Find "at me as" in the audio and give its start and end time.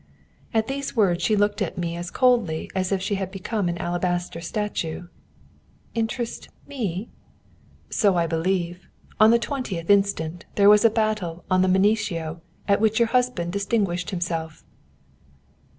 1.61-2.09